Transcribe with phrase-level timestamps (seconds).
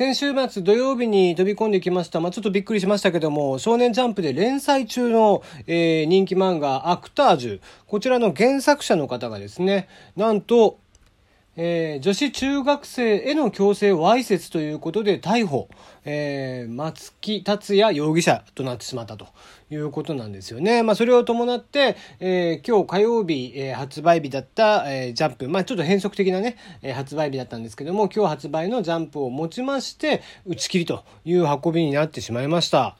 [0.00, 2.20] 先週末土曜日に飛び込んできました。
[2.20, 7.60] まあ、ちょっとびっくりしましたけども、少年ジャンプで連載中の、えー、人気漫画アクタージュ。
[7.86, 10.78] こちらの原作者の方がですね、なんと、
[11.56, 15.68] えー、女子中学生への強制わいせつということで逮捕、
[16.04, 19.26] えー、松木達也容疑者となってしまったと
[19.70, 20.82] いうことなんですよね。
[20.82, 32.96] まあ、それを伴って、えー、今日火曜日、え、発売日だった、え、ジャンプ、まあ、ちょっと変則的なね、え、発売日だったんですけども、今日発売のジャンプを持ちまして、打ち切りという運びになってしまいました。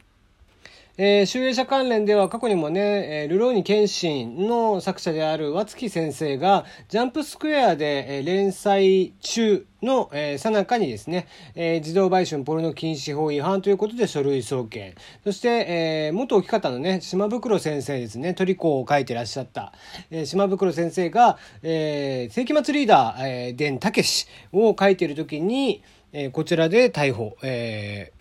[1.02, 14.94] えー、集英社関連では過去にもね、えー、ルローニケンシンの作者である和月先生が、ジャンプスクエアで、えー、連載中の、えー、さなかにですね、えー、児童売春ポルノ禁止法違反ということで書類送検。
[15.24, 19.72] そして、えー、元置き方のね、島袋先生ですね、トリコを書いてらっしゃった、
[20.10, 25.82] えー、島袋先生が、えー、世紀末リーダー、えー、伝武を書いているときに、
[26.12, 28.19] えー、こちらで逮捕、えー、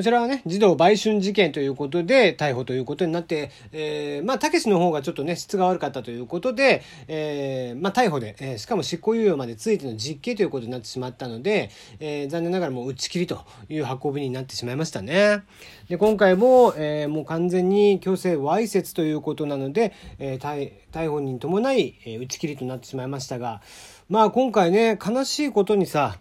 [0.00, 15.42] こちらはね、児童売春事件ということで逮捕ということになって、えー、まあ、たけしの方がちょっとね、質が悪かったということで、えー、まあ、逮捕で、えー、しかも執行猶予までついての実刑ということになってしまったので、えー、残念ながらもう打ち切りという運びになってしまいましたね。
[15.90, 23.60] で、今回も、えー、もう完全に強制わいせつということなので、えー、逮捕に伴い、えー、打ち切りとなってしまいましたが、
[24.08, 26.16] まあ今回ね、悲しいことにさ、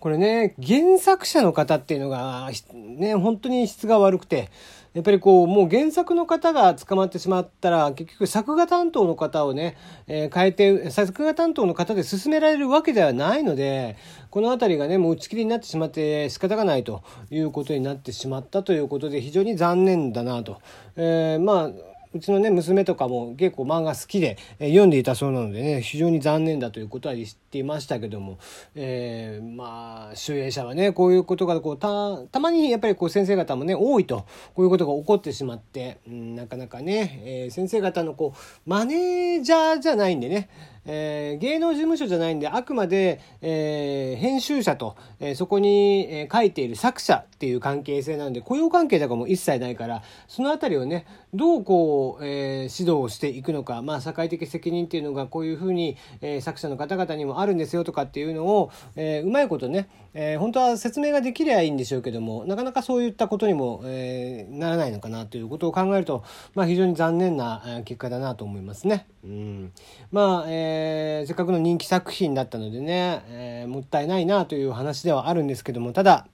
[0.00, 4.50] これね、原作者の方っていうのが、ね、本当に質が悪くて、
[4.94, 9.76] やっぱりこう、もう原作の方が捕まってしまったら、結局作画担当の方をね、
[10.06, 13.96] えー、変えて、作画担当の方で進められるわけではないので、
[14.30, 20.60] この辺りがね、もう打ち切りになってしまって仕方がないということになってしまったということで、非常に残念だなと。
[20.96, 28.38] えー、まあ、うちのね娘とかも結構漫画好きで、え読んでいたそうなのでね非常に残念だということは言っていましたけども、
[28.74, 40.48] えー、まあ集英社はねこういうことがこうたたまにやっぱりこう先生方もね多いとこういうことが起こってしまって、うん、なかなかね、えー、先生方のこうマネージャーじゃないんでね
[40.86, 66.24] えー、芸能事務所じゃないんであくまで、えー、編集者と、えー、そこに、えー、書いている作者っていう関係性なので雇用関係とかも一切ないからその辺りをねどうこう、えー、指導をしていくのか、まあ、社会的責任っていうのがこういうふうに、えー、作者の方々にもあるんですよとかっていうのを、えー、うまいことね、えー、本当は説明ができりゃいいんでしょうけどもなかなかそういったことにも、えー、ならないのかなということを考えると、
[66.54, 69.06] まあ、非常に残念な結果だなと思いますね。
[69.24, 69.72] うん、
[70.10, 70.77] まあ、えー、
[71.26, 76.26] せっかくの人気作品だったのでね、えー、もったいないなという話ではあるんですけどもただ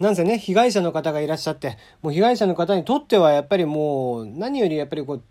[0.00, 5.22] なんせね被害者の方がいらっしゃってもう被害者の方にとってはやっぱりもう何よりやっぱりこう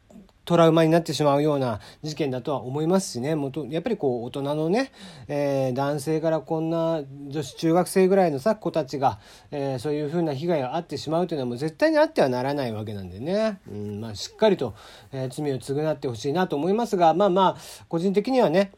[0.47, 3.35] トラウマになってしまうような事件だとは思いますしね。
[3.35, 4.93] もとやっぱりこう大人のね、
[5.27, 9.19] えー、男性からこんな女子中学生ぐらいのさ子たちが、
[9.51, 14.73] えー、そういうふうな被害があってしまうというのはもう絶対にあってはならないわけなんでね、うんまあ、しっかりと、
[15.11, 17.57] えー、罪を償ってほしいなと思いますがまあまあ
[17.89, 18.71] 個人的にはね、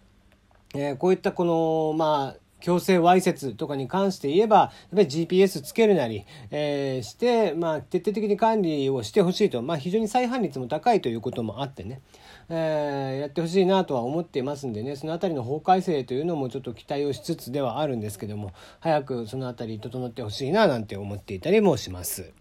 [0.73, 12.01] えこういったこのまあ強制わいせつとかに関して言えば、やっぱり GPS つけるなり、えー、して、まあ、徹底的に管理をしてほしいと、まあ、非常に再犯率も高いということもあってね、
[12.49, 22.31] えー、やってほしいなとは思っていますんでね、そのあたりの法改正というのもちょっと期待をしつつではあるんですけども、早くそのあたり整ってほしいななんて思っていたりもします。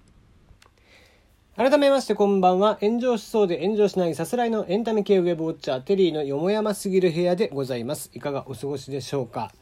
[1.57, 2.79] 改めましてこんばんは。
[2.81, 8.11] 炎上しそうで炎上しないさすらいのエンタメ系ウェブウォッチャー、テリーのよもやますぎる部屋でございます。
[8.15, 9.53] いかがお過ごしでしょうか？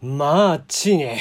[0.00, 1.20] まあ、ちいね。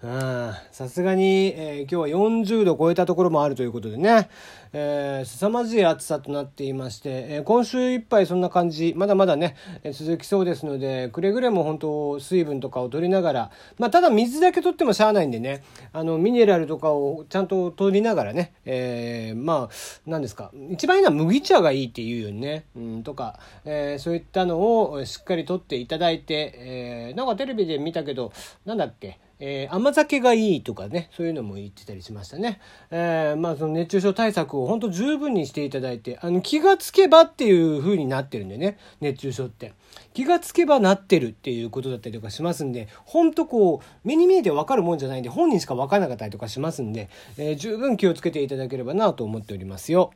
[0.00, 4.30] さすがに、えー、今日は40度超えたところもあるということでね、
[4.72, 19.74] えー、凄まじい暑さとなっていまして、えー、今週いっぱいそんな感じ、まだまだね、えー、続きそうですので、くれぐれも本当水分とかを取りながら、まあ、ただ水だけ取ってもしゃあないんでね、あの、ミネラルとかをちゃんと取りながらね、えー、まあ、
[20.06, 28.30] 何ですか、一番いいのは麦茶がいいっていうよね、うん、とか、えー、そういったのをしっかり取っていただいて、えー、なんかテレビで見たけど、
[28.64, 32.60] なんだっけ、えー、甘酒がいいとかね、そういうのも言ってたりしましたね。
[32.90, 39.72] えー、まあその熱中症対策を本当十分にしていただいて、あの気がつけばっていう風になってるんでね、熱中症って。
[40.14, 50.12] 気がつけばなってるっていうことだったりとかしますんで、本当こう、目に見えてわかるもんじゃないんで、本人しかわからなかったりとかしますんで、えー、十分気をつけていただければなと思っておりますよ。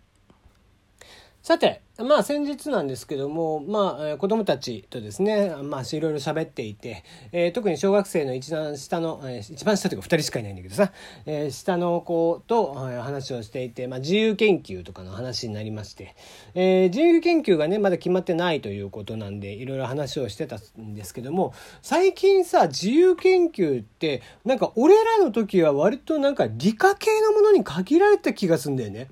[1.43, 7.03] さて、まあ先日なんですけども、まあ、えー、子供たちとですね、まあいろいろ喋っていて、
[7.33, 10.93] えー、特に小学生の一番下の、えー、一番下というか二人しかいないんだけどさ、
[11.27, 16.15] えー、下の子と、えー、話をしていて、まあ自由研究とかの話になりまして、
[16.55, 29.09] えー、自由研究がね、まだ決まってないということなんで、いろいろ話をしてたんですけども、最近さ、自由研究って、なんか俺らの時は割となんか理科系のものに限られた気がするんだよね。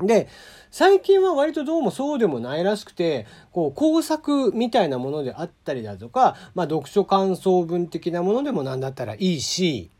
[0.00, 0.28] で、
[0.70, 9.90] 最近は割とどうもそうでもないらしくて、こう工作みたいなものであったりだとか、まあ読書感想文的なものでもなんだったらいいし、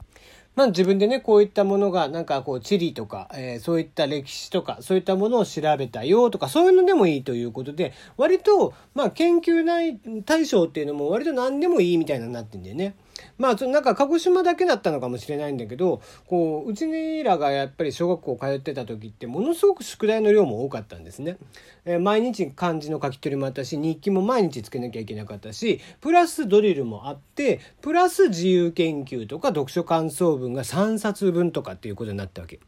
[0.55, 12.97] まあ自分でね、こういったものが、なんかこう地理とか、えー、そういった歴史とか、そういったものを調べたよとか、そういうのでもいいということで、割と、まあ研究内対象っていうのも割と何でもいいみたいになってんだよね。
[13.37, 21.37] まあ、なんか鹿児島だけだったのかもしれないんだけど、こう、うちらがやっぱり小学校通ってた時ってものすごく宿題の量も多かったんですね。
[21.85, 32.61] えー、毎日漢字の書き取りもあったし、日記も毎日つけなきゃいけなかったし、プラスドリルもあって、プラス自由研究とか読書感想文が3冊分とかっていうことになったわけ。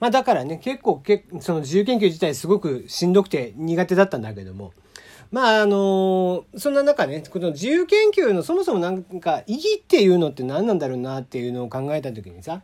[0.00, 4.72] まあだからね、結構け、その自由研究自体すごくしんどくて苦手だったんだけども、
[5.30, 12.62] まああのそんな中ねこの自由研究のそもそもなんか意義っていうのって何なんだろうなっていうのを考えた時にさ、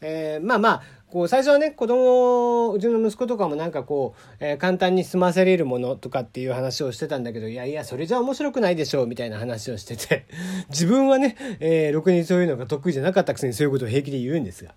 [0.00, 0.82] えー、まあまあ
[1.12, 10.26] こう最初はね子供うちの息子とかもなんかこう、えー、簡単に済ませれるものとかっていう話をしてたんだけどいやいやそれじゃ面白くないでしょうみたいな話をしてて
[10.70, 14.74] 自分はね、えー、ろくにそういうのが得意じゃなかったくせにそういうことを平気で言うんですが。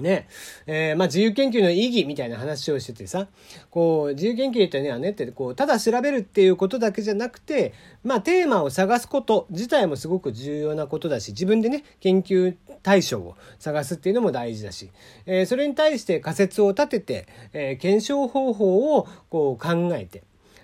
[0.00, 0.28] ね、
[0.66, 3.28] えー、まあ自由研究の意義みたいな話をしててさ、
[3.70, 7.72] こう、自由研究ってねはねって、こう、ただ調べるっていうことだけじゃなくて、
[8.04, 14.90] まあテーマを探すこと自体もすごく重要なことだし、自分でね、研究対象を探すっていうのも大事だし、
[15.26, 20.22] えー、それに対して仮説を立てて、えー、検証方法をこう考えて、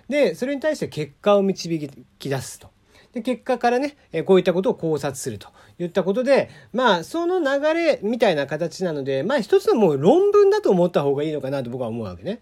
[0.09, 1.89] で、それに対して結果を導
[2.19, 2.74] き出すと。
[3.15, 5.47] で、結果からね、えこういったことを考察すると
[5.79, 12.41] いったことで、まあ、その流れみたいな形なので、まあ、一つのもう論文だと思った方がいいのかなと僕は思うわけね。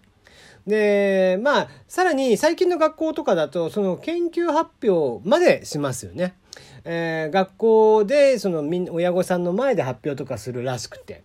[0.66, 6.34] で、まあ、さらに最近の学校とかだと、その研究発表までしますよね。
[6.84, 11.22] えー、学校で、その親御さんの前で発表とかするらしくて。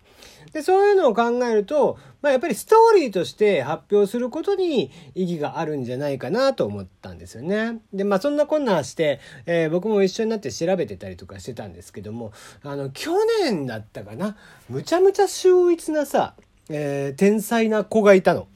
[0.52, 7.80] で、そういうのを考えると、まあやっぱりストーリーとして発表することに意義があるんじゃないかなと思ったんですよね。
[7.92, 12.32] で、まあそんなこんなして、えー、僕も一緒になって調べてたりとかしてたんですけども、
[12.62, 13.12] あの、去
[13.42, 14.36] 年だったかな、
[14.68, 16.34] むちゃむちゃ秀逸なさ、
[16.68, 18.48] えー、天才な子がいたの。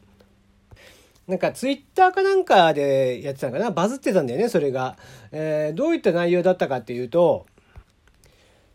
[1.26, 4.98] なんかツイッターかなんかでやってたのかなバズってたんだよね、それが。
[5.32, 7.46] えー、どういった内容だったかっていうと、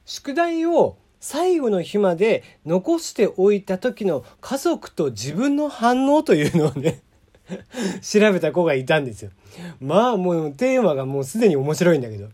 [0.05, 7.01] 宿題を最後の日まで残しておいた時の家族と自分の反応というのをね
[8.01, 9.31] 調べた子がいたんですよ。
[9.81, 12.27] まあもうテーマがもうすでに面白いんだけど。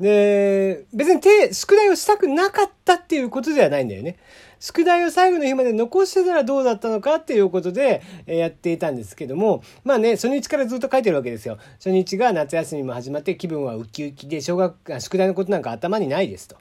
[0.00, 4.16] で、別に手、宿題をしたくなかったっていうことではないんだよね。
[4.58, 11.58] 宿題を最後の日まで残してたらどうだったのかっていうことで、やっていたんですけども、まあね、初日からずっと書いてるわけですよ。
[11.74, 16.56] 初日が夏休みも始まって気分はウキウキで、小学、宿題のことなんか頭にないですと。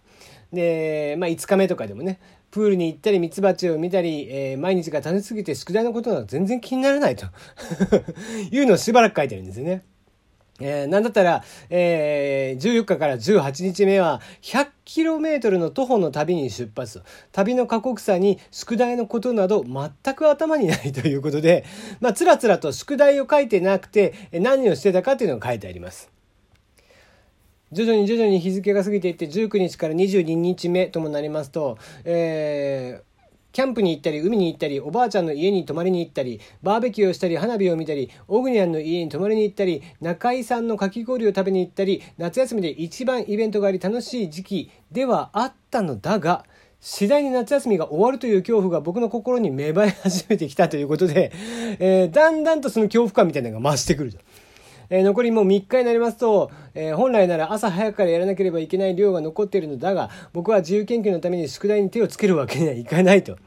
[0.54, 2.20] で、まあ、5日目とかでもね、
[2.52, 7.28] プールに行ったり、ミツバチを見たり、えー、毎日が楽しすぎて宿題のことが全然気にならないと
[8.52, 9.84] いうのをしばらく書いてるんですよね。
[10.62, 17.02] えー、なんだったら、えー、14日から18日目は 100km の徒歩の旅に出発。
[17.32, 21.64] 旅の過酷さに宿題のことなど全く頭にないということで、
[22.02, 26.12] まあ、つらつらと宿題を書いてなくて何をしてたかっていうのが書いてあります。
[27.72, 33.10] 徐々に徐々に日付が過ぎていって19日から22日目ともなりますと、えー、
[33.52, 46.46] キャンプに行ったり、海に行ったり、おばあちゃんの家に泊まりに行ったり、バーベキューをしたり、花火を見たり、オグニャンの家に泊まりに行ったり、中井さんのかき氷を食べに行ったり、夏休みで一番イベントがあり楽しい時期ではあったのだが、
[46.82, 51.34] 次第に夏休みが終わるという恐怖が僕の心に芽生え始めてきたということで、
[51.80, 54.20] えー、だんだんとその恐怖感みたいなのが増してくると。
[54.90, 63.38] えー、残りもう3日になりますと、えー、本来なら朝早くからやらなければいけない量が残っているのだが、僕は自由研究のために宿題に手をつけるわけにはいかないと。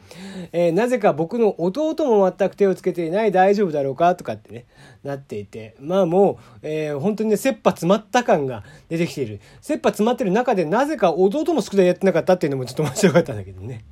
[0.52, 4.66] えー、なぜか僕の弟も全く手をつけていない大丈夫だろうかとかってね、
[5.02, 5.75] なっていて。
[5.80, 9.40] まあもう、えー、本当にね、切羽詰まった感が出てきている。
[9.61, 13.84] 切羽詰まってる中でなぜか弟も宿題やってなかったっていうのもちょっと面白かったんだけどね。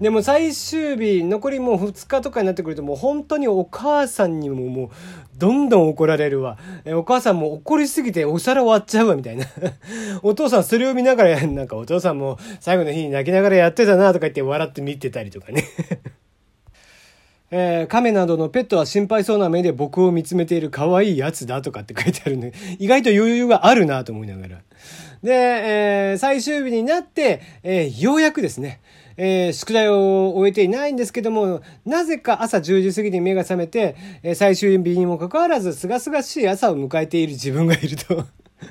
[0.00, 4.90] でも最終日残りもう2日とかになってくるともう本当にお母さんにももう
[5.38, 6.58] どんどん怒られるわ。
[6.86, 9.46] お母さんも怒りすぎてお皿割っちゃうわみたいな。
[10.22, 15.64] お父さんそれを見ながらなんかお父さんも最後の日に泣きながらやってたなとか言って笑って見てたりとかね
[17.50, 22.52] えー、亀などのペットは心配そうな目で僕を見つめている可愛いやつだとかって書いてあるね。
[22.80, 24.58] 意外と余裕があるなと思いながら。
[25.24, 28.82] で、えー、最終日になって、えー、ようやくですね、
[29.16, 38.26] えー、宿題を終えていないんですけども、なぜか朝10時過ぎに目が覚めて、え、最終日にもかかわらず、すがすがしい朝を迎えている自分がいると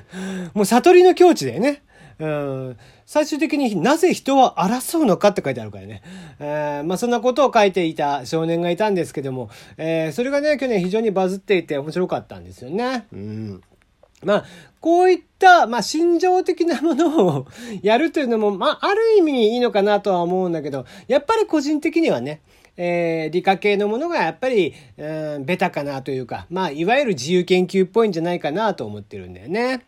[0.54, 1.82] もう悟りの境地だよね。
[2.20, 6.02] うん、最終的になぜ人は争うのかって書いてあるからね。
[6.38, 13.06] えー、まあそんなことを書いていた少年がいたんですけども、えー、それがね、去年非常にバズっていて面白かったんですよね。
[13.12, 13.62] うん。
[14.24, 14.44] まあ、
[14.80, 17.46] こういった、まあ、心情的なものを
[17.82, 22.42] やるというのも、まあ、ある意味いいのかなとは思うんだけど、やっぱり個人的にはね、
[22.76, 29.84] えー、理科系のものがやっぱり、うん、ベタかなというか、まあ、いわゆる自由研究っぽいんじゃないかなと思ってるんだよね。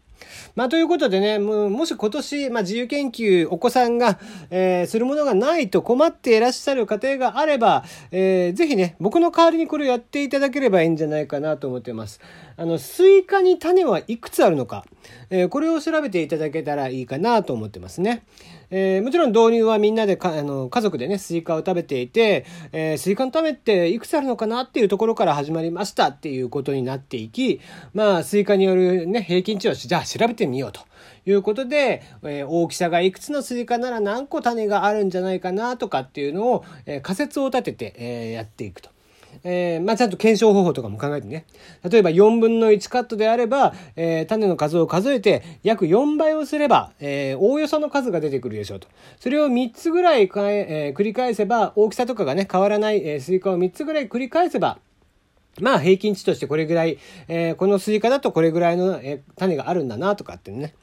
[0.57, 12.21] まあ、ということでね、もし今年、まあ、自由研究、お子さんが、えー、するものがないと困っていらっしゃる家庭があれば、えー、ぜひね、僕の代わりにこれをやっていただければいいんじゃないかなと思ってます。
[12.57, 14.87] あの、スイカに種はいくつあるのか、
[15.29, 18.25] えー、これを調べていただけたらいいかなと思ってますね。
[18.71, 27.61] えー、もちろん導入はみんなでかあの家族でね、スイカを食べていて、えー、スイカの種っていくつあるのかなっていうところから始まりましたっていうことになっていき、
[27.95, 30.81] まあ、スイカによるね、平均値をじゃあ調べてみようと
[31.27, 38.96] いうことで、えー、大きさがいくつのスイカなら何個種があるんじゃないかなとかっていうのを、え仮説を立てて、えやっていくと。
[39.45, 41.45] えー、まあ、ちゃんと検証方法とかも考えてね。
[41.89, 48.89] 例えば4分の1カットであれば、えー、種の数を数えて約4倍をすれば、えー、おおよその数が出てくるでしょうと。
[49.19, 54.79] それを3つぐらいかえ、え、繰り返せば、大きさとかがね、変わらない、え、スイカを3つぐらい繰り返せば、
[55.61, 60.75] まあ平均値としてこれぐらい、え、このスイカだとこれぐらいの、え、種があるんだなとかってね。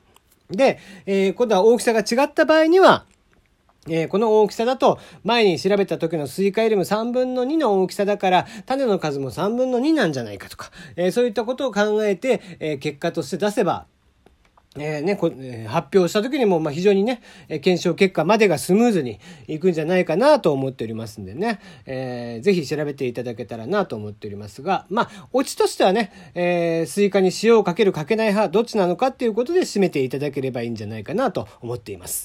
[0.50, 3.06] で、え、今度は大きさが違った場合には、
[3.90, 13.86] えー、この大きさだと、前に調べた時のスイカよりも3分の2の大きさだから、種の数も3分の2なんじゃないかとか、えー、そういったことを考えて、えー、結果として出せば、
[14.76, 32.22] えー、ね、こえ発表した時にも、まあ、非常にね、え検証結果までがスムーズにいくんじゃないかなと思っておりますんでね、えー、ぜひ調べていただけたらなと思っておりますが、まあ、オチとしてはね、えー、スイカに塩をかけるかけない派、どっちなのかっていうことで締めていただければいいんじゃないかなと思っています。